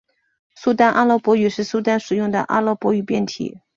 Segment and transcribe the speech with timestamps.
[0.55, 3.61] 苏丹阿拉伯语是苏丹使用的阿拉伯语变体。